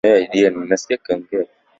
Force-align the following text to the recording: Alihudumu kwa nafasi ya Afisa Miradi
Alihudumu 0.03 0.29
kwa 0.31 0.61
nafasi 0.65 0.93
ya 0.93 0.99
Afisa 0.99 1.17
Miradi 1.17 1.49